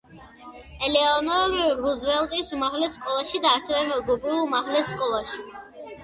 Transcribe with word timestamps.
ელეონორ 0.85 1.51
რუზველტის 1.81 2.49
უმაღლეს 2.59 2.95
სკოლაში 2.97 3.41
და 3.43 3.51
ასევე 3.57 3.83
მეგობრულ 3.91 4.39
უმაღლეს 4.47 4.89
სკოლაში. 4.95 5.43